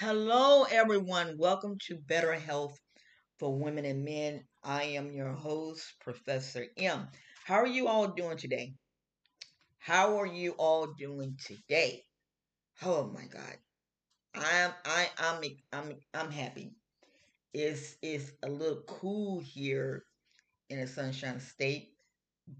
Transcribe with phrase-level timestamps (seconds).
[0.00, 1.38] Hello, everyone.
[1.38, 2.78] Welcome to Better Health
[3.40, 4.44] for Women and Men.
[4.62, 7.08] I am your host, Professor M.
[7.44, 8.74] How are you all doing today?
[9.80, 12.04] How are you all doing today?
[12.84, 13.56] Oh my God,
[14.36, 15.42] I'm I I'm
[15.72, 16.76] I'm I'm happy.
[17.52, 20.04] It's it's a little cool here
[20.70, 21.88] in the Sunshine State,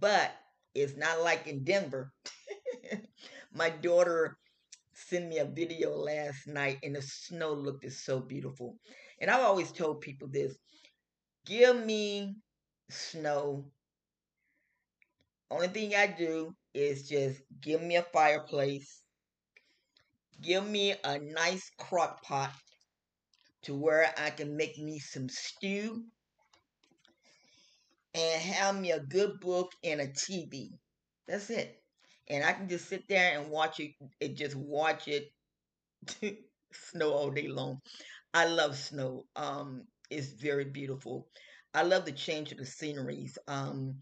[0.01, 0.33] but
[0.75, 2.13] it's not like in Denver.
[3.55, 4.37] my daughter
[5.07, 8.77] sent me a video last night and the snow looked so beautiful.
[9.21, 10.57] And I've always told people this
[11.47, 12.37] give me
[12.91, 13.71] snow.
[15.51, 19.03] Only thing I do is just give me a fireplace,
[20.43, 22.53] give me a nice crock pot
[23.63, 26.05] to where I can make me some stew
[28.15, 30.71] and have me a good book and a TV.
[31.27, 31.79] That's it
[32.29, 35.33] and I can just sit there and watch it, it just watch it
[36.73, 37.81] snow all day long.
[38.35, 39.25] I love snow.
[39.37, 41.29] Um, it's very beautiful.
[41.75, 43.39] I love the change of the sceneries.
[43.47, 43.97] Um,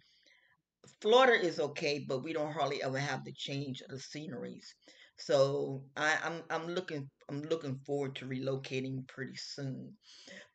[1.01, 4.75] Florida is okay, but we don't hardly ever have the change of the sceneries.
[5.19, 9.95] So I, I'm I'm looking I'm looking forward to relocating pretty soon.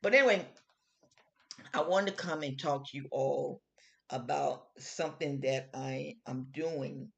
[0.02, 0.46] But anyway,
[1.74, 3.60] I wanted to come and talk to you all
[4.10, 7.08] about something that I am doing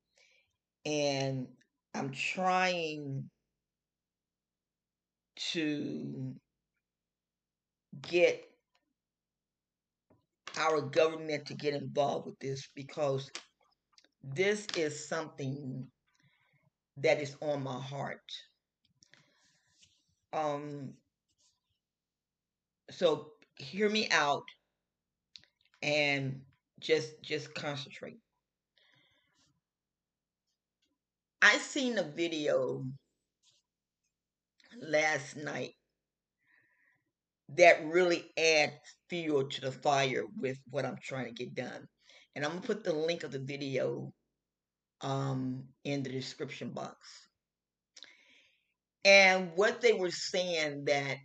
[0.84, 1.46] and
[1.94, 3.30] I'm trying
[5.36, 6.34] to
[8.02, 8.44] get
[10.58, 13.30] our government to get involved with this because
[14.22, 15.86] this is something
[16.96, 18.22] that is on my heart.
[20.32, 20.94] Um
[22.90, 24.44] so hear me out
[25.82, 26.40] and
[26.80, 28.18] just just concentrate.
[31.44, 32.86] I seen a video
[34.80, 35.74] last night
[37.50, 38.72] that really adds
[39.10, 41.86] fuel to the fire with what I'm trying to get done.
[42.34, 44.10] And I'm gonna put the link of the video
[45.02, 46.96] um, in the description box.
[49.04, 51.18] And what they were saying that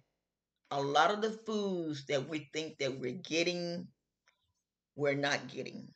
[0.69, 3.87] a lot of the foods that we think that we're getting,
[4.97, 5.87] we're not getting.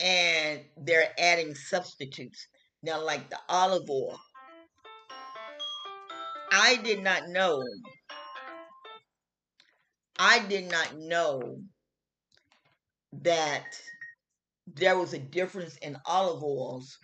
[0.00, 2.48] And they're adding substitutes.
[2.82, 4.18] Now, like the olive oil,
[6.50, 7.62] I did not know.
[10.18, 11.58] I did not know
[13.22, 13.66] that
[14.66, 16.98] there was a difference in olive oils.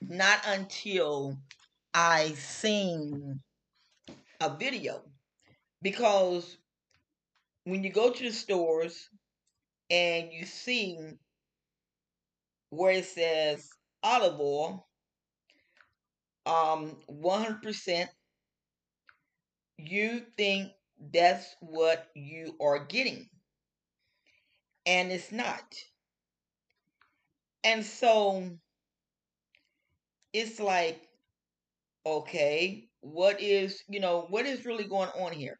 [0.00, 1.36] Not until
[1.92, 3.40] I seen
[4.40, 5.02] a video.
[5.82, 6.56] Because
[7.64, 9.08] when you go to the stores
[9.90, 10.96] and you see
[12.70, 13.68] where it says
[14.06, 14.86] olive oil,
[16.46, 18.08] um, 100%,
[19.78, 20.70] you think
[21.12, 23.28] that's what you are getting.
[24.86, 25.64] And it's not.
[27.64, 28.48] And so
[30.32, 31.02] it's like,
[32.06, 35.58] okay, what is, you know, what is really going on here?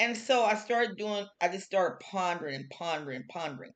[0.00, 3.72] And so I started doing, I just started pondering and pondering and pondering.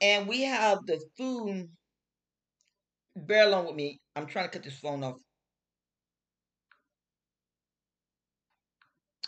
[0.00, 1.68] And we have the food
[3.16, 4.00] bear along with me.
[4.16, 5.16] I'm trying to cut this phone off.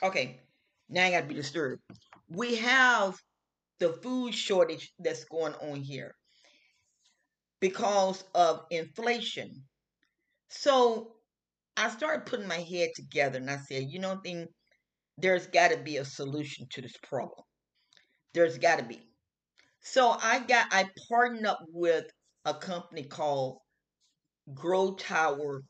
[0.02, 0.40] Okay,
[0.88, 1.80] now I got to be disturbed.
[2.28, 3.16] We have
[3.78, 6.14] the food shortage that's going on here
[7.60, 9.64] because of inflation.
[10.48, 11.12] So
[11.76, 14.46] I started putting my head together and I said, you know, thing,
[15.18, 17.44] there's got to be a solution to this problem.
[18.34, 19.00] There's got to be.
[19.80, 22.04] So I got I partnered up with
[22.44, 23.58] a company called
[24.54, 25.62] Grow Tower,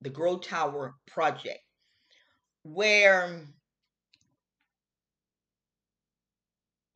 [0.00, 1.60] the Grow Tower project,
[2.62, 3.46] where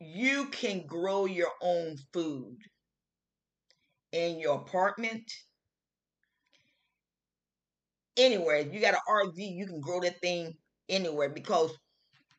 [0.01, 2.59] you can grow your own food
[4.13, 5.31] in your apartment,
[8.17, 8.57] anywhere.
[8.57, 10.55] If you got an RV, you can grow that thing
[10.89, 11.73] anywhere because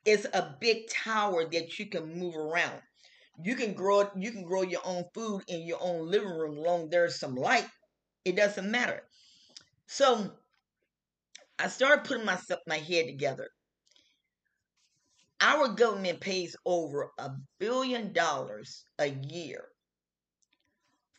[0.05, 2.81] it's a big tower that you can move around.
[3.43, 6.89] You can grow you can grow your own food in your own living room long
[6.89, 7.67] there's some light
[8.25, 9.01] it doesn't matter.
[9.87, 10.31] So
[11.59, 13.49] I started putting myself my head together.
[15.41, 19.65] Our government pays over a billion dollars a year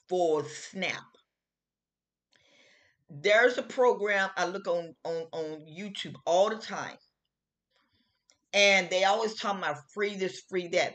[0.08, 1.02] for SNAP.
[3.10, 6.96] There's a program I look on, on, on YouTube all the time.
[8.54, 10.94] And they always talk about free this, free that.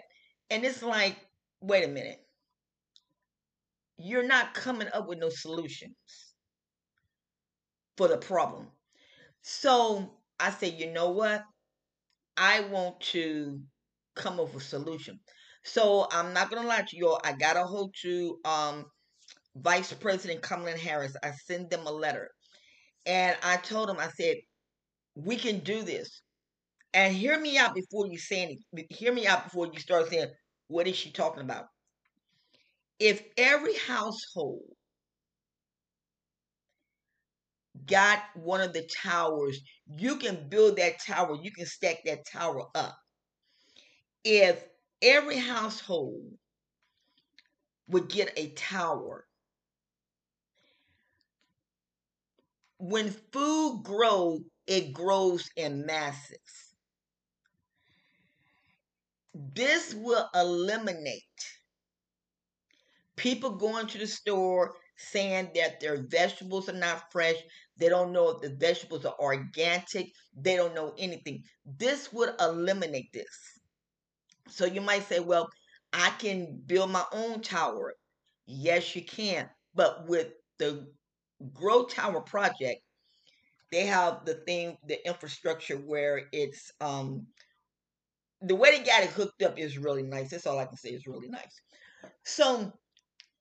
[0.50, 1.18] And it's like,
[1.62, 2.27] wait a minute
[3.98, 5.96] you're not coming up with no solutions
[7.98, 8.68] for the problem.
[9.42, 11.44] So I said, you know what?
[12.38, 13.60] I want to
[14.16, 15.20] come up with a solution.
[15.64, 17.22] So I'm not gonna lie to you all.
[17.24, 18.86] I got a hold to um,
[19.56, 21.16] Vice President Kamala Harris.
[21.24, 22.30] I sent them a letter,
[23.06, 24.38] and I told them, I said,
[25.16, 26.22] we can do this.
[26.94, 28.88] And hear me out before you say anything.
[28.90, 30.30] Hear me out before you start saying,
[30.68, 31.66] what is she talking about?
[33.00, 34.64] If every household
[37.86, 39.60] got one of the towers,
[39.98, 42.98] you can build that tower, you can stack that tower up.
[44.24, 44.64] If
[45.02, 46.24] every household
[47.88, 49.26] would get a tower,
[52.80, 56.76] when food grows, it grows in masses.
[59.34, 61.24] This will eliminate
[63.18, 67.36] people going to the store saying that their vegetables are not fresh.
[67.78, 70.12] They don't know if the vegetables are organic.
[70.36, 71.44] They don't know anything.
[71.78, 73.28] This would eliminate this.
[74.50, 75.50] So you might say, well,
[75.94, 77.94] I can build my own tower.
[78.46, 79.50] Yes, you can.
[79.76, 80.88] But with the
[81.54, 82.82] Grow Tower project,
[83.72, 87.28] they have the thing, the infrastructure where it's um
[88.42, 90.30] the way they got it hooked up is really nice.
[90.30, 91.62] That's all I can say is really nice.
[92.24, 92.72] So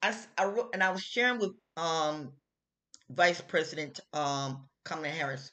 [0.07, 2.33] I, I wrote and I was sharing with um
[3.11, 5.51] Vice President um Kamala Harris.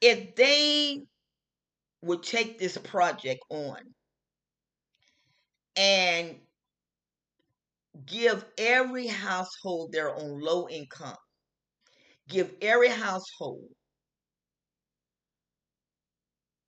[0.00, 1.02] If they
[2.02, 3.78] would take this project on
[5.76, 6.36] and
[8.06, 11.16] give every household their own low income,
[12.28, 13.68] give every household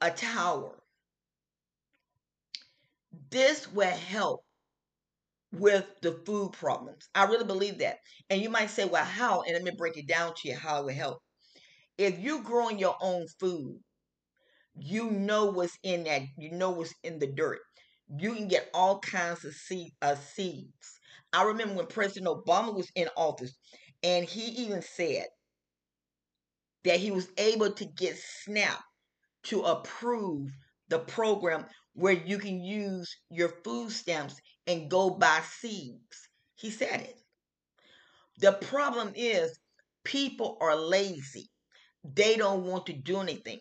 [0.01, 0.73] a tower.
[3.31, 4.46] This will help
[5.59, 7.09] with the food problems.
[7.15, 7.99] I really believe that.
[8.31, 9.43] And you might say, well, how?
[9.43, 11.19] And let me break it down to you how it will help.
[11.99, 13.79] If you're growing your own food,
[14.79, 17.61] you know what's in that, you know what's in the dirt.
[18.19, 21.01] You can get all kinds of seed, uh, seeds.
[21.33, 23.57] I remember when President Obama was in office,
[24.03, 25.27] and he even said
[26.85, 28.81] that he was able to get SNAP
[29.45, 30.51] to approve
[30.89, 31.65] the program
[31.95, 34.37] where you can use your food stamps
[34.67, 36.29] and go buy seeds.
[36.55, 37.17] He said it.
[38.39, 39.59] The problem is
[40.05, 41.51] people are lazy.
[42.05, 43.61] They don't want to do anything.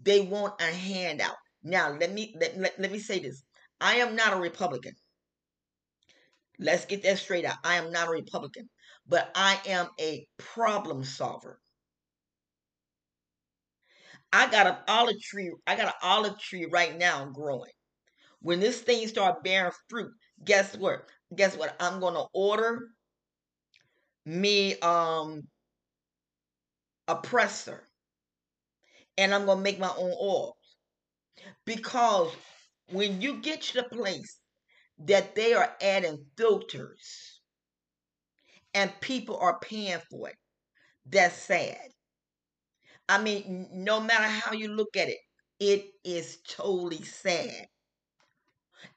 [0.00, 1.36] They want a handout.
[1.62, 3.42] Now, let me let, let, let me say this.
[3.80, 4.94] I am not a Republican.
[6.58, 7.58] Let's get that straight out.
[7.64, 8.70] I am not a Republican,
[9.06, 11.60] but I am a problem solver.
[14.32, 15.52] I got an olive tree.
[15.66, 17.72] I got an olive tree right now growing.
[18.40, 20.12] When this thing start bearing fruit,
[20.44, 21.08] guess what?
[21.34, 21.76] Guess what?
[21.80, 22.90] I'm gonna order
[24.24, 25.46] me um
[27.06, 27.88] a presser,
[29.16, 30.56] and I'm gonna make my own oil.
[31.64, 32.32] Because
[32.90, 34.38] when you get to the place
[34.98, 37.40] that they are adding filters
[38.74, 40.36] and people are paying for it,
[41.06, 41.92] that's sad.
[43.08, 45.18] I mean, no matter how you look at it,
[45.60, 47.68] it is totally sad.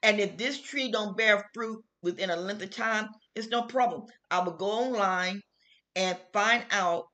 [0.02, 4.04] And if this tree don't bear fruit within a length of time, it's no problem.
[4.30, 5.40] I will go online
[5.94, 7.04] and find out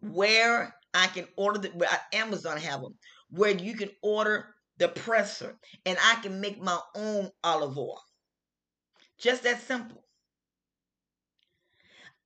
[0.00, 2.94] where I can order the where Amazon have them,
[3.30, 8.00] where you can order the presser, and I can make my own olive oil.
[9.18, 10.02] Just that simple.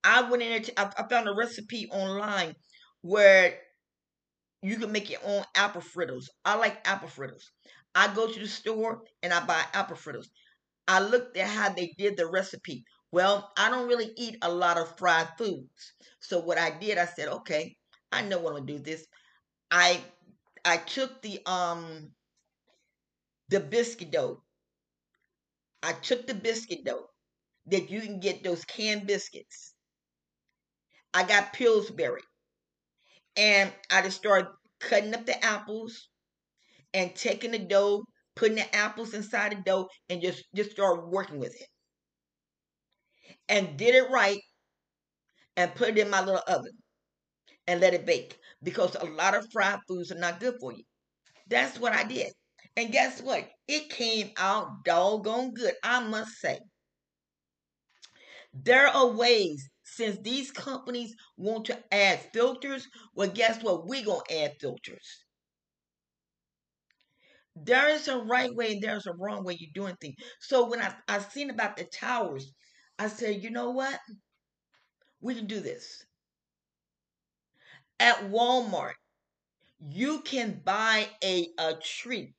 [0.03, 0.93] I went in there.
[0.97, 2.55] I found a recipe online
[3.03, 3.59] where
[4.63, 6.29] you can make your own apple fritters.
[6.45, 7.51] I like apple fritters.
[7.95, 10.31] I go to the store and I buy apple fritters.
[10.89, 12.85] I looked at how they did the recipe.
[13.13, 15.93] Well, I don't really eat a lot of fried foods.
[16.21, 17.77] So what I did, I said, okay,
[18.13, 19.07] I know I'm gonna do this.
[19.71, 20.01] I
[20.65, 22.13] I took the um
[23.49, 24.43] the biscuit dough.
[25.83, 27.07] I took the biscuit dough
[27.67, 29.75] that you can get those canned biscuits.
[31.13, 32.23] I got Pillsbury.
[33.37, 36.09] And I just started cutting up the apples
[36.95, 38.05] and taking the dough,
[38.37, 41.67] putting the apples inside the dough, and just, just start working with it.
[43.49, 44.41] And did it right
[45.57, 46.73] and put it in my little oven
[47.67, 48.39] and let it bake.
[48.63, 50.85] Because a lot of fried foods are not good for you.
[51.49, 52.33] That's what I did.
[52.77, 53.49] And guess what?
[53.67, 56.59] It came out doggone good, I must say.
[58.53, 63.87] There are ways since these companies want to add filters, well, guess what?
[63.87, 65.25] We're going to add filters.
[67.55, 70.17] There is a right way and there's a wrong way you're doing things.
[70.41, 72.53] So when I, I seen about the towers,
[72.99, 74.01] I said, you know what?
[75.23, 76.05] We can do this.
[78.01, 78.95] At Walmart,
[79.81, 82.35] you can buy a, a tree.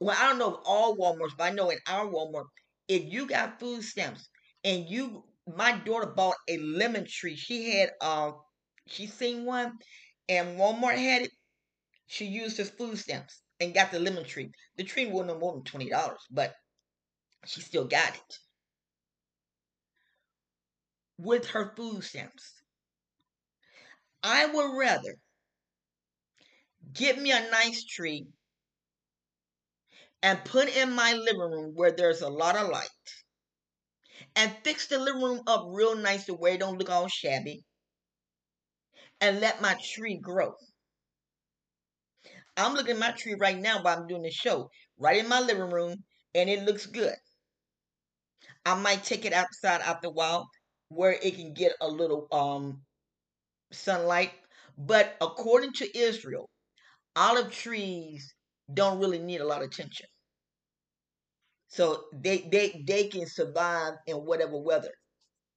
[0.00, 2.46] Well, I don't know all Walmarts, but I know in our Walmart,
[2.88, 4.28] if you got food stamps
[4.64, 7.36] and you my daughter bought a lemon tree.
[7.36, 8.32] She had uh
[8.86, 9.78] she seen one
[10.28, 11.30] and Walmart had it.
[12.06, 14.50] She used his food stamps and got the lemon tree.
[14.76, 16.54] The tree wasn't no more than twenty dollars, but
[17.46, 18.38] she still got it
[21.18, 22.62] with her food stamps.
[24.22, 25.16] I would rather
[26.92, 28.28] get me a nice tree
[30.22, 32.88] and put in my living room where there's a lot of light
[34.34, 37.64] and fix the living room up real nice the way it don't look all shabby
[39.20, 40.54] and let my tree grow.
[42.66, 45.40] I'm looking at my tree right now while I'm doing the show, right in my
[45.40, 45.96] living room,
[46.34, 47.14] and it looks good.
[48.64, 50.48] I might take it outside after a while
[50.88, 52.82] where it can get a little um
[53.72, 54.32] sunlight.
[54.78, 56.48] But according to Israel,
[57.16, 58.34] olive trees
[58.72, 60.06] don't really need a lot of attention.
[61.68, 64.92] So they they they can survive in whatever weather.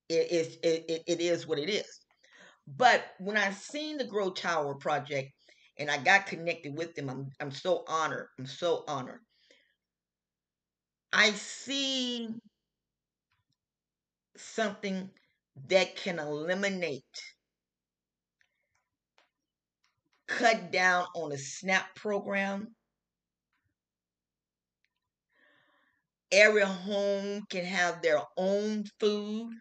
[0.09, 1.87] It is it, it, it is what it is.
[2.67, 5.31] But when I seen the Grow Tower project
[5.77, 8.27] and I got connected with them, I'm I'm so honored.
[8.37, 9.19] I'm so honored.
[11.11, 12.29] I see
[14.35, 15.09] something
[15.67, 17.03] that can eliminate
[20.27, 22.75] cut down on a SNAP program.
[26.31, 29.53] Every home can have their own food.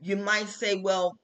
[0.00, 1.18] You might say, well,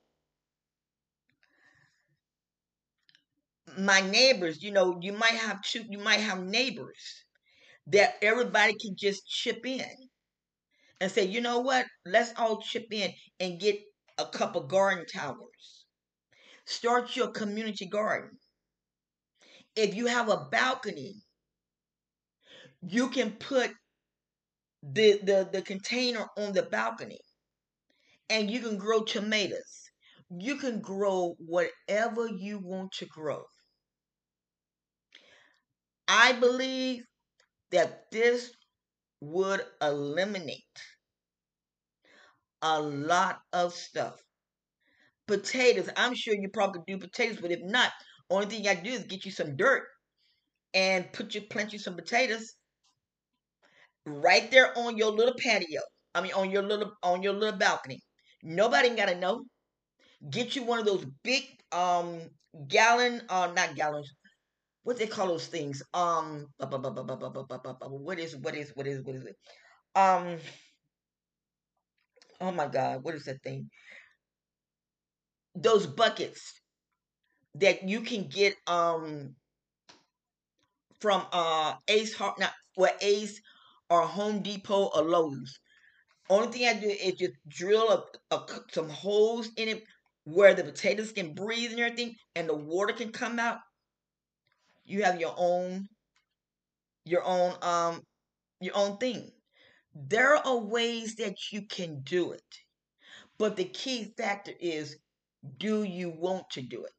[3.79, 7.25] my neighbors, you know, you might have two, you might have neighbors
[7.89, 9.87] that everybody can just chip in
[11.01, 13.79] and say, you know what, let's all chip in and get
[14.19, 15.87] a couple garden towers.
[16.67, 18.39] Start your community garden.
[19.77, 21.23] If you have a balcony,
[22.83, 23.73] you can put
[24.85, 27.19] the, the, the container on the balcony
[28.29, 29.91] and you can grow tomatoes.
[30.31, 33.45] You can grow whatever you want to grow.
[36.09, 37.05] I believe
[37.71, 38.53] that this
[39.21, 40.65] would eliminate
[42.63, 44.21] a lot of stuff.
[45.27, 47.93] Potatoes, I'm sure you probably do potatoes, but if not,
[48.31, 49.85] only thing to do is get you some dirt
[50.75, 52.55] and put you plant you some potatoes
[54.07, 55.81] right there on your little patio.
[56.15, 58.01] I mean on your little on your little balcony.
[58.43, 59.45] Nobody gotta know.
[60.31, 62.31] Get you one of those big um
[62.69, 64.13] gallon uh not gallons.
[64.85, 65.83] What they call those things?
[65.93, 69.37] Um what is what is what is what is it?
[69.95, 70.39] Um
[72.41, 73.71] oh my god, what is that thing?
[75.55, 76.61] Those buckets
[77.57, 79.35] that you can get um
[81.01, 83.41] from uh Ace Heart not what Ace
[83.89, 85.59] or Home Depot or Lowe's.
[86.29, 87.91] Only thing I do is just drill
[88.31, 88.41] a, a,
[88.73, 89.85] some holes in it
[90.25, 93.59] where the potatoes can breathe and everything, and the water can come out.
[94.85, 95.89] You have your own,
[97.05, 98.03] your own, um,
[98.61, 99.31] your own thing.
[99.95, 102.43] There are ways that you can do it,
[103.39, 104.97] but the key factor is,
[105.59, 106.93] do you want to do it?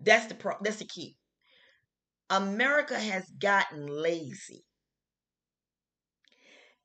[0.00, 0.54] That's the pro.
[0.60, 1.16] That's the key.
[2.30, 4.64] America has gotten lazy.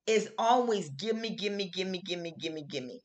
[0.05, 2.53] It's always give me, give me, give me, give me, give me, give me, give
[2.53, 3.01] me, give me, give me.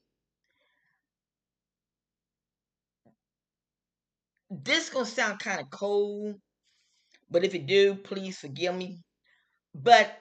[4.62, 6.40] This gonna sound kind of cold,
[7.28, 9.02] but if it do, please forgive me.
[9.74, 10.16] But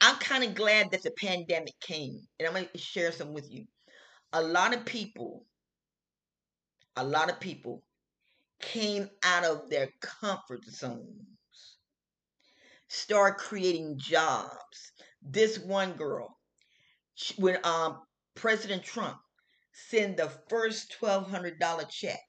[0.00, 3.66] I'm kind of glad that the pandemic came, and I'm gonna share some with you.
[4.32, 5.44] A lot of people,
[6.94, 7.82] a lot of people
[8.60, 11.78] came out of their comfort zones,
[12.86, 14.92] start creating jobs.
[15.20, 16.38] This one girl,
[17.38, 18.02] when um,
[18.36, 19.18] President Trump
[19.72, 22.20] sent the first $1,200 check,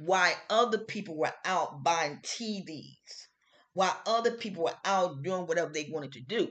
[0.00, 3.26] while other people were out buying TVs,
[3.74, 6.48] while other people were out doing whatever they wanted to do.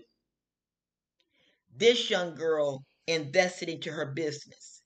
[1.75, 4.83] This young girl invested into her business.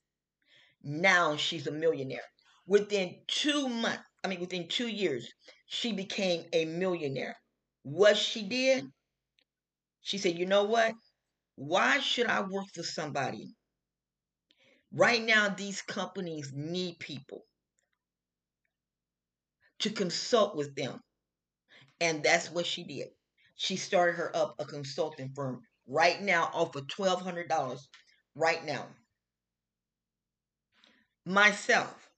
[0.82, 2.24] Now she's a millionaire.
[2.66, 5.30] Within two months, I mean, within two years,
[5.66, 7.36] she became a millionaire.
[7.82, 8.86] What she did,
[10.00, 10.94] she said, you know what?
[11.56, 13.54] Why should I work for somebody?
[14.90, 17.44] Right now, these companies need people
[19.84, 21.00] to consult with them.
[22.00, 23.08] And that's what she did.
[23.56, 27.88] She started her up a consulting firm right now off of $1,200
[28.36, 28.86] right now.
[31.26, 32.10] myself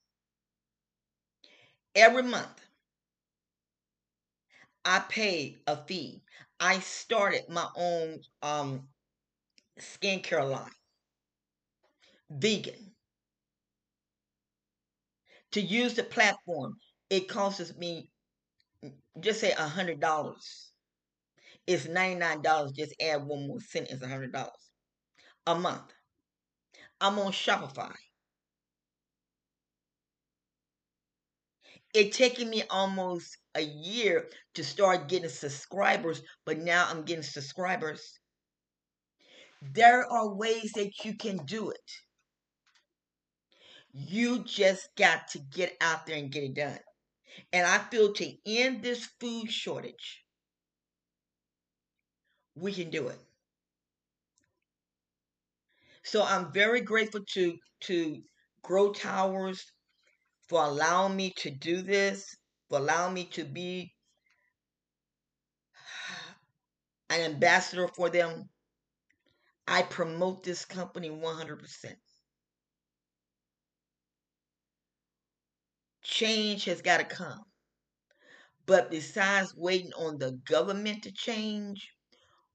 [1.95, 2.61] every month.
[4.85, 6.23] I pay a fee.
[6.59, 8.89] I started my own um,
[9.79, 10.71] skincare line,
[12.29, 12.95] vegan.
[15.51, 18.09] To use the platform, it costs me
[19.19, 20.71] just say a hundred dollars.
[21.65, 22.71] It's ninety nine dollars.
[22.73, 23.89] Just add one more cent.
[23.89, 24.71] It's a hundred dollars
[25.45, 25.91] a month.
[27.01, 27.93] I'm on Shopify.
[31.93, 38.19] It taking me almost a year to start getting subscribers, but now I'm getting subscribers.
[39.61, 41.91] There are ways that you can do it.
[43.93, 46.79] You just got to get out there and get it done.
[47.53, 50.23] And I feel to end this food shortage,
[52.55, 53.19] we can do it.
[56.03, 58.21] So I'm very grateful to to
[58.63, 59.71] Grow Towers
[60.47, 62.35] for allowing me to do this,
[62.69, 63.93] for allowing me to be
[67.09, 68.49] an ambassador for them.
[69.67, 71.95] I promote this company 100%.
[76.07, 77.41] Change has got to come.
[78.65, 81.89] But besides waiting on the government to change,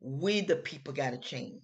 [0.01, 1.63] we the people got to change.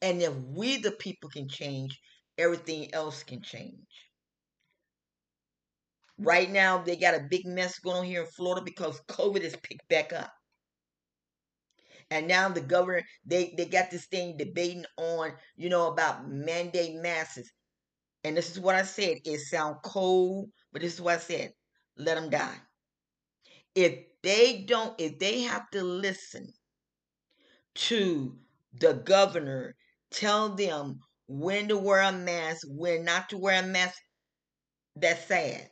[0.00, 1.98] And if we the people can change,
[2.36, 3.86] everything else can change.
[6.18, 9.56] Right now, they got a big mess going on here in Florida because COVID has
[9.62, 10.32] picked back up.
[12.10, 16.96] And now the governor, they, they got this thing debating on, you know, about mandate
[16.96, 17.50] masses.
[18.24, 19.18] And this is what I said.
[19.24, 21.52] It sounds cold, but this is what I said.
[21.96, 22.58] Let them die.
[23.74, 26.52] If they don't, if they have to listen
[27.74, 28.38] to
[28.78, 29.76] the governor
[30.10, 33.98] tell them when to wear a mask, when not to wear a mask,
[34.96, 35.70] that's sad.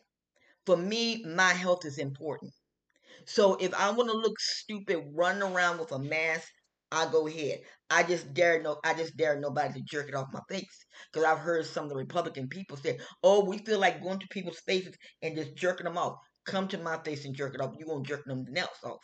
[0.66, 2.52] For me, my health is important.
[3.26, 6.48] So if I want to look stupid running around with a mask,
[6.92, 7.60] I go ahead.
[7.88, 10.86] I just dare no I just dare nobody to jerk it off my face.
[11.12, 14.26] Because I've heard some of the Republican people say, oh, we feel like going to
[14.28, 16.16] people's faces and just jerking them off.
[16.46, 17.74] Come to my face and jerk it off.
[17.78, 18.98] You won't jerk them else off.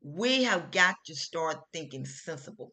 [0.00, 2.72] We have got to start thinking sensible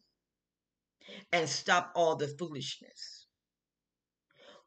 [1.32, 3.26] and stop all the foolishness.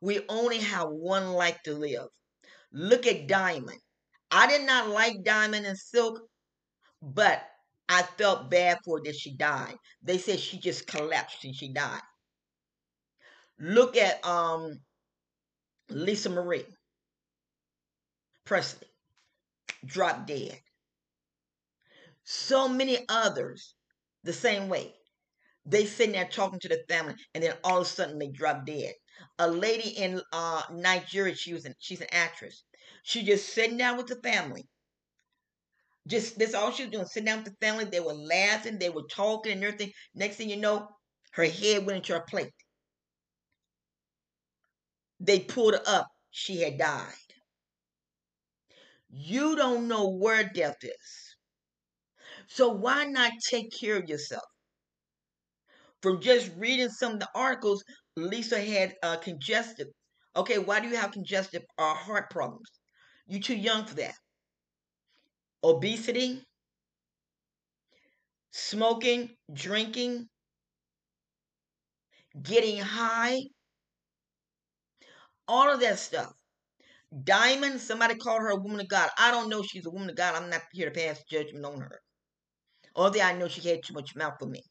[0.01, 2.07] We only have one life to live.
[2.71, 3.79] Look at Diamond.
[4.31, 6.21] I did not like Diamond and Silk,
[7.01, 7.43] but
[7.89, 9.77] I felt bad for her that she died.
[10.03, 12.01] They said she just collapsed and she died.
[13.59, 14.81] Look at um
[15.89, 16.65] Lisa Marie
[18.43, 18.89] Presley,
[19.85, 20.62] dropped dead.
[22.23, 23.75] So many others
[24.23, 24.95] the same way.
[25.65, 28.65] They sitting there talking to the family, and then all of a sudden they drop
[28.65, 28.95] dead.
[29.39, 32.63] A lady in uh, Nigeria, she was an, she's an actress.
[33.03, 34.67] She just sitting down with the family.
[36.07, 37.85] Just that's all she was doing, sitting down with the family.
[37.85, 39.91] They were laughing, they were talking and everything.
[40.15, 40.88] Next thing you know,
[41.33, 42.51] her head went into her plate.
[45.19, 46.07] They pulled her up.
[46.31, 47.13] She had died.
[49.09, 51.35] You don't know where death is.
[52.47, 54.43] So why not take care of yourself?
[56.01, 57.83] From just reading some of the articles,
[58.15, 59.88] Lisa had uh, congestive.
[60.35, 62.69] Okay, why do you have congestive uh, heart problems?
[63.27, 64.15] You're too young for that.
[65.63, 66.43] Obesity,
[68.51, 70.27] smoking, drinking,
[72.41, 73.41] getting high,
[75.47, 76.31] all of that stuff.
[77.23, 79.09] Diamond, somebody called her a woman of God.
[79.17, 80.35] I don't know she's a woman of God.
[80.35, 81.99] I'm not here to pass judgment on her.
[82.95, 84.61] Although I know she had too much mouth for me.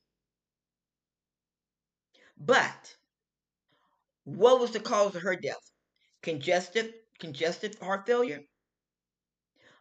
[2.37, 2.96] But
[4.24, 5.57] what was the cause of her death?
[6.22, 8.40] Congestive, congestive heart failure.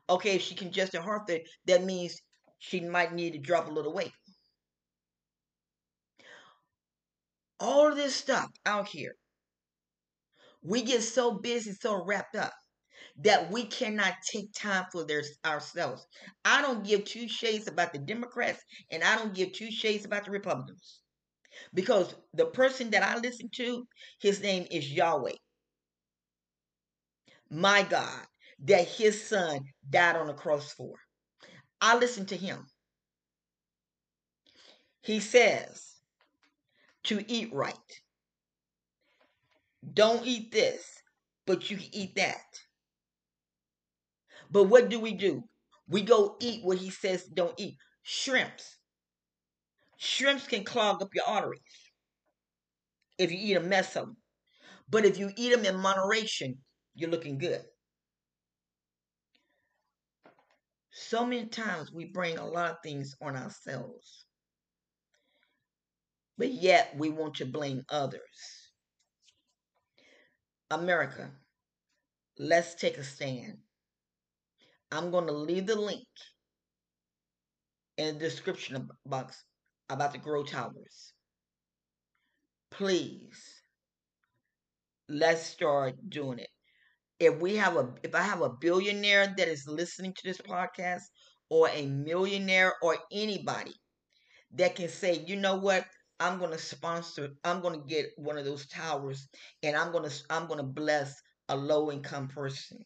[0.09, 2.21] Okay, if she congested heart failure, that means
[2.59, 4.13] she might need to drop a little weight.
[7.59, 9.15] All this stuff out here,
[10.61, 12.53] we get so busy, so wrapped up
[13.23, 16.05] that we cannot take time for their, ourselves.
[16.45, 20.25] I don't give two shades about the Democrats and I don't give two shades about
[20.25, 21.01] the Republicans.
[21.73, 23.87] Because the person that I listen to,
[24.19, 25.33] his name is Yahweh.
[27.49, 28.25] My God,
[28.65, 30.95] that his son died on the cross for.
[31.81, 32.67] I listen to him.
[35.01, 35.95] He says
[37.05, 37.75] to eat right.
[39.93, 40.83] Don't eat this,
[41.45, 42.59] but you can eat that.
[44.51, 45.43] But what do we do?
[45.87, 47.77] We go eat what he says don't eat.
[48.03, 48.77] Shrimps.
[49.97, 51.61] Shrimps can clog up your arteries.
[53.17, 54.17] if you eat a mess of them.
[54.89, 56.57] But if you eat them in moderation,
[56.95, 57.63] you're looking good.
[60.99, 64.25] So many times we bring a lot of things on ourselves,
[66.39, 68.71] but yet we want to blame others.
[70.71, 71.31] America,
[72.39, 73.60] let's take a stand.
[74.91, 76.07] I'm going to leave the link
[77.97, 79.43] in the description box
[79.89, 81.13] about the Grow Towers.
[82.71, 83.62] Please,
[85.07, 86.49] let's start doing it
[87.19, 91.03] if we have a if I have a billionaire that is listening to this podcast
[91.49, 93.73] or a millionaire or anybody
[94.56, 95.86] that can say, you know what,
[96.19, 99.27] I'm to sponsor, I'm to get one of those towers
[99.63, 101.13] and I'm to I'm to bless
[101.49, 102.80] a low income person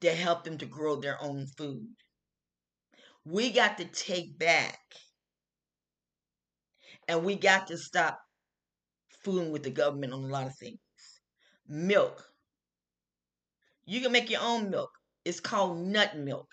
[0.00, 1.88] to help them to grow their own food.
[3.24, 4.78] We got to take back
[7.08, 8.20] and we got to stop
[9.24, 10.78] fooling with the government on a lot of things.
[11.68, 12.31] Milk,
[13.84, 14.90] you can make your own milk.
[15.24, 16.48] It's called nut milk.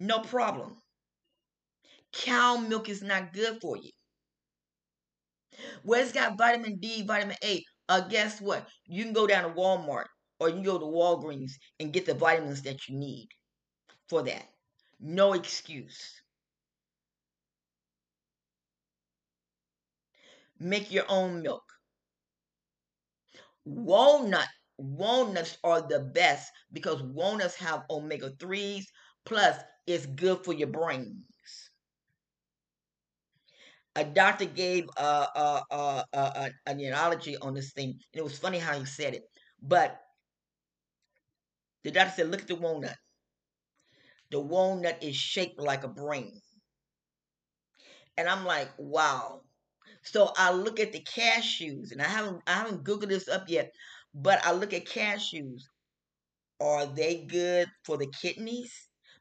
[0.00, 0.82] No problem.
[2.12, 3.90] Cow milk is not good for you.
[5.84, 7.64] Well, it's got vitamin D, vitamin A.
[7.88, 8.68] Uh, guess what?
[8.86, 10.06] You can go down to Walmart
[10.40, 13.28] or you can go to Walgreens and get the vitamins that you need
[14.08, 14.48] for that.
[15.00, 16.22] No excuse.
[20.58, 21.62] Make your own milk.
[23.66, 28.86] Walnut walnuts are the best because walnuts have omega 3s
[29.24, 29.56] plus
[29.86, 31.70] it's good for your brains.
[33.96, 38.38] A doctor gave a, uh, uh, uh, an analogy on this thing and it was
[38.38, 39.22] funny how he said it
[39.62, 40.00] but
[41.84, 42.96] the doctor said look at the walnut.
[44.30, 46.42] The walnut is shaped like a brain.
[48.16, 49.42] And i'm like wow.
[50.02, 53.72] So i look at the cashews and i haven't i haven't googled this up yet
[54.14, 55.62] but I look at cashews.
[56.60, 58.72] Are they good for the kidneys?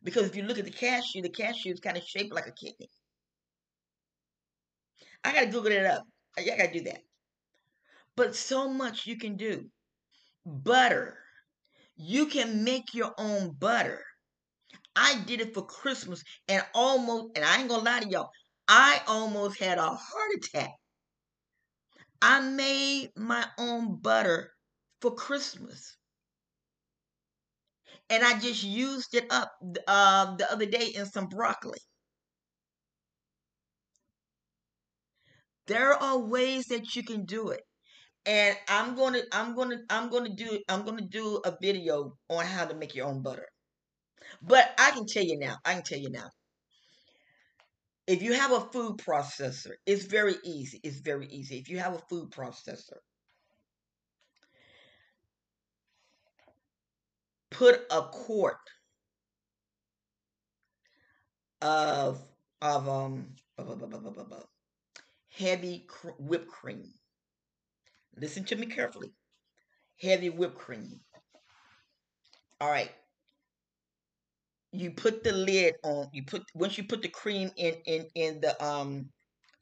[0.04, 2.52] Because if you look at the cashew, the cashew is kind of shaped like a
[2.52, 2.90] kidney.
[5.24, 6.04] I gotta Google it up.
[6.38, 7.02] I gotta do that.
[8.16, 9.66] But so much you can do.
[10.46, 11.18] Butter.
[11.96, 14.04] You can make your own butter.
[14.96, 18.30] I did it for Christmas and almost, and I ain't gonna lie to y'all,
[18.68, 20.72] I almost had a heart attack.
[22.22, 24.53] I made my own butter
[25.04, 25.98] for Christmas.
[28.10, 29.52] And I just used it up
[29.86, 31.80] uh, the other day in some broccoli.
[35.68, 37.62] There are ways that you can do it.
[38.26, 42.66] And I'm gonna, I'm gonna, I'm gonna do, I'm gonna do a video on how
[42.66, 43.48] to make your own butter.
[44.42, 46.30] But I can tell you now, I can tell you now.
[48.08, 50.80] If you have a food processor, it's very easy.
[50.82, 51.58] It's very easy.
[51.58, 53.00] If you have a food processor,
[57.54, 58.58] put a quart
[61.62, 62.22] of
[62.62, 63.28] of um
[65.30, 66.92] heavy cr- whipped cream.
[68.18, 69.12] Listen to me carefully.
[70.02, 71.00] Heavy whipped cream.
[72.60, 72.92] All right.
[74.72, 76.10] You put the lid on.
[76.14, 79.10] You put once you put the cream in in in the um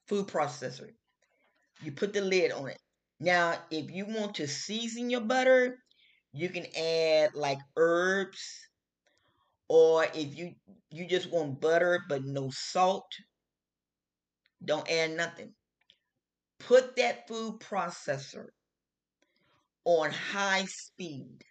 [0.08, 0.90] food processor.
[1.82, 2.80] You put the lid on it.
[3.20, 5.78] Now, if you want to season your butter,
[6.34, 8.42] you can add like herbs
[9.68, 10.54] or if you
[10.90, 13.06] you just want butter but no salt
[14.64, 15.54] don't add nothing.
[16.60, 18.48] Put that food processor
[19.86, 21.44] on high speed.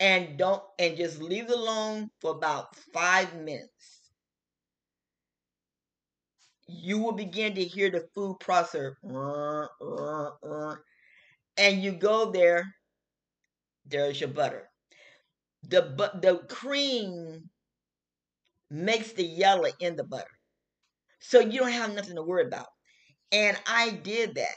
[0.00, 4.10] And don't and just leave it alone for about five minutes.
[6.66, 10.76] You will begin to hear the food processor uh, uh, uh,
[11.56, 12.74] and you go there
[13.86, 14.68] there's your butter.
[15.64, 17.50] The but the cream
[18.70, 20.38] makes the yellow in the butter.
[21.20, 22.68] So you don't have nothing to worry about.
[23.32, 24.56] And I did that.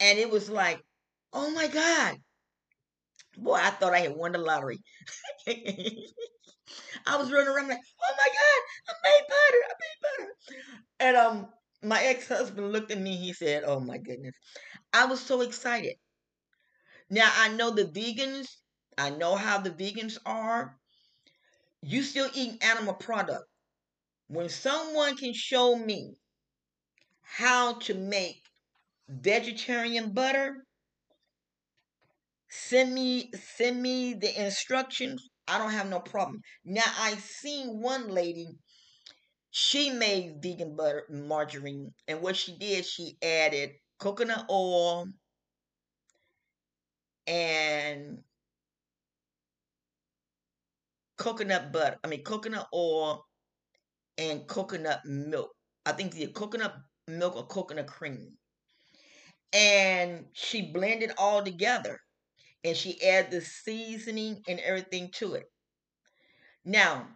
[0.00, 0.82] And it was like,
[1.32, 2.16] oh my God.
[3.36, 4.78] Boy, I thought I had won the lottery.
[7.06, 10.32] I was running around like, oh my God, I made butter, I made butter.
[11.00, 11.48] And um
[11.82, 14.34] my ex-husband looked at me, he said, Oh my goodness.
[14.92, 15.96] I was so excited.
[17.10, 18.48] Now I know the vegans,
[18.98, 20.78] I know how the vegans are.
[21.80, 23.44] You still eat animal product.
[24.26, 26.16] When someone can show me
[27.22, 28.42] how to make
[29.08, 30.66] vegetarian butter,
[32.50, 35.28] send me send me the instructions.
[35.46, 36.42] I don't have no problem.
[36.64, 38.48] Now I seen one lady,
[39.50, 45.06] she made vegan butter margarine, and what she did, she added coconut oil
[47.28, 48.18] and
[51.18, 51.98] coconut butter.
[52.02, 53.24] I mean, coconut oil
[54.16, 55.50] and coconut milk.
[55.84, 56.74] I think the coconut
[57.06, 58.32] milk or coconut cream.
[59.52, 62.00] And she blended all together
[62.64, 65.46] and she added the seasoning and everything to it.
[66.64, 67.08] Now,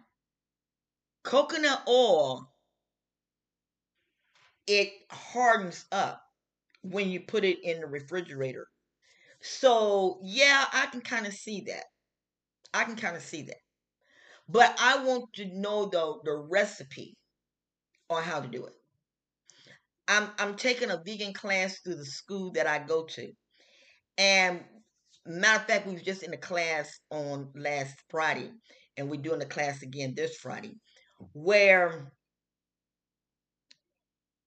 [1.23, 2.49] coconut oil,
[4.67, 6.21] it hardens up
[6.83, 8.67] when you put it in the refrigerator.
[9.43, 11.83] So, yeah, I can kind of see that.
[12.73, 13.57] I can kind of see that.
[14.47, 17.17] But I want to know though the recipe
[18.09, 18.73] on how to do it.
[20.07, 23.31] I'm I'm taking a vegan class through the school that I go to.
[24.17, 24.63] And
[25.25, 28.49] matter of fact, we was just in a class on last Friday,
[28.97, 30.75] and we're doing the class again this Friday,
[31.33, 32.11] where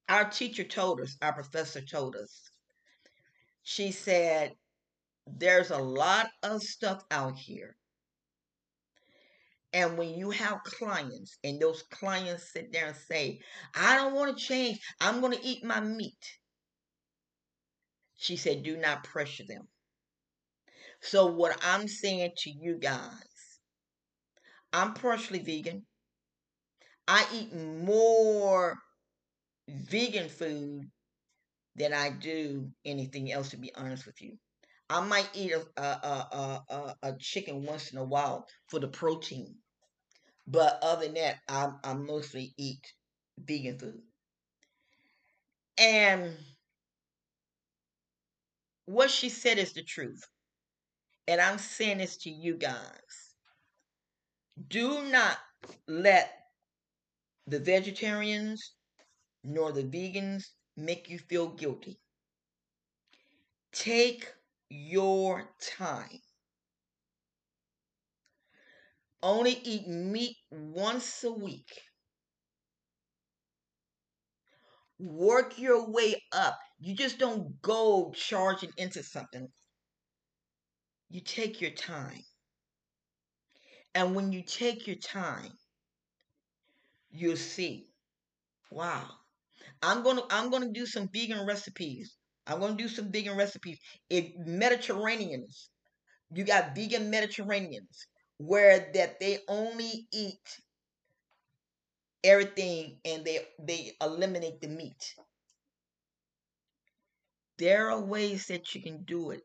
[0.09, 2.51] our teacher told us, our professor told us,
[3.63, 4.53] she said,
[5.27, 7.77] there's a lot of stuff out here
[9.77, 13.41] and when you have clients and those clients sit there and say,
[13.75, 16.39] I don't want to change, I'm going to eat my meat.
[18.17, 19.69] She said, do not pressure them.
[21.03, 23.61] So, what I'm saying to you guys,
[24.73, 25.85] I'm partially vegan.
[27.07, 28.79] I eat more
[29.69, 30.91] vegan food
[31.75, 34.39] than I do anything else, to be honest with you.
[34.89, 39.57] I might eat a, a, a, a, chicken once in a while for the protein.
[40.47, 42.93] But other than that, I, I mostly eat
[43.39, 44.03] vegan food.
[45.79, 46.37] And
[48.85, 50.23] what she said is the truth.
[51.27, 53.35] And I'm saying this to you guys.
[54.69, 55.39] Do not
[55.89, 56.33] let
[57.49, 58.73] the vegetarians
[59.43, 60.45] nor the vegans
[60.77, 61.99] make you feel guilty.
[63.73, 64.33] Take
[64.71, 66.21] your time.
[69.23, 71.83] Only eat meat once a week.
[74.99, 76.59] Work your way up.
[76.79, 79.53] You just don't go charging into something.
[81.09, 82.25] You take your time.
[83.95, 85.59] And when you take your time,
[87.11, 87.89] you'll see.
[88.71, 89.11] Wow.
[89.83, 92.16] I'm gonna I'm gonna do some vegan recipes.
[92.47, 93.79] I'm gonna do some vegan recipes.
[94.11, 95.71] If Mediterraneans,
[96.33, 98.07] you got vegan Mediterraneans
[98.39, 100.61] where that they only eat
[102.25, 105.15] everything and they they eliminate the meat.
[107.59, 109.43] There are ways that you can do it.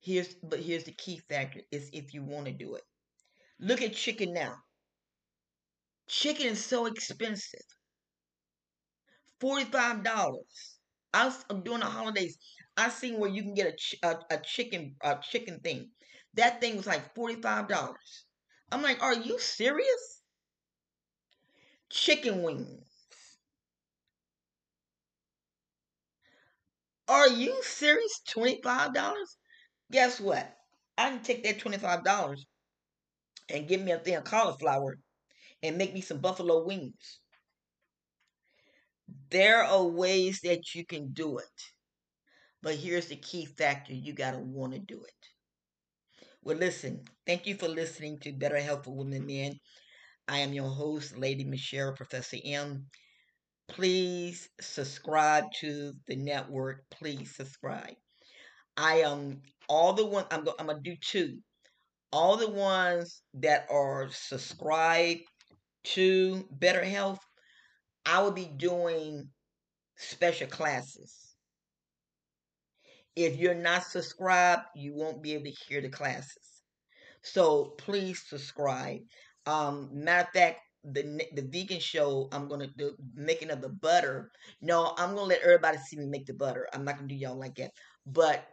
[0.00, 2.84] Here's but here's the key factor is if you want to do it.
[3.60, 4.56] Look at chicken now.
[6.08, 7.66] Chicken is so expensive.
[9.40, 10.77] $45.
[11.14, 12.38] Was during the holidays.
[12.76, 15.90] I seen where you can get a, a, a chicken a chicken thing
[16.34, 18.24] that thing was like $45.
[18.72, 20.22] I'm like, are you serious?
[21.90, 23.38] Chicken wings.
[27.08, 28.20] Are you serious?
[28.28, 29.36] $25?
[29.90, 30.56] Guess what?
[30.96, 32.46] I can take that $25
[33.50, 34.98] and give me a thing of cauliflower
[35.62, 37.20] and make me some buffalo wings.
[39.30, 41.44] There are ways that you can do it.
[42.62, 46.24] But here's the key factor you got to want to do it.
[46.42, 49.58] Well, listen, thank you for listening to Better Health for Women and Men.
[50.26, 52.86] I am your host, Lady Michelle, Professor M.
[53.68, 56.84] Please subscribe to the network.
[56.90, 57.94] Please subscribe.
[58.76, 61.38] I am all the one I'm, I'm gonna do two.
[62.12, 65.20] All the ones that are subscribed
[65.84, 67.20] to Better Health,
[68.08, 69.28] I will be doing
[69.96, 71.14] special classes.
[73.14, 76.62] If you're not subscribed, you won't be able to hear the classes.
[77.22, 79.00] So please subscribe.
[79.44, 81.02] Um, matter of fact, the
[81.34, 84.30] the vegan show, I'm gonna do making of the butter.
[84.62, 86.66] No, I'm gonna let everybody see me make the butter.
[86.72, 87.72] I'm not gonna do y'all like that.
[88.06, 88.46] But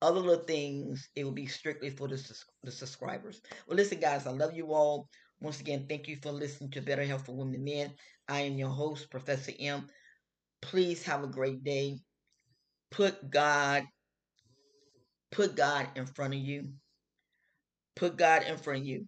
[0.00, 2.16] other little things, it will be strictly for the
[2.62, 3.42] the subscribers.
[3.66, 5.08] Well, listen, guys, I love you all.
[5.40, 7.94] Once again, thank you for listening to Better Health for Women and Men.
[8.28, 9.88] I am your host, Professor M.
[10.62, 11.98] Please have a great day
[12.90, 13.84] put God
[15.30, 16.72] put God in front of you.
[17.94, 19.06] Put God in front of you.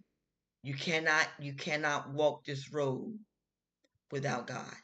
[0.63, 3.17] You cannot you cannot walk this road
[4.11, 4.75] without God.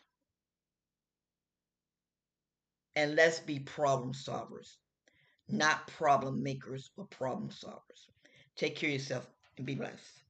[2.95, 4.75] And let's be problem solvers.
[5.49, 8.09] Not problem makers, but problem solvers.
[8.55, 9.27] Take care of yourself
[9.57, 10.24] and be blessed.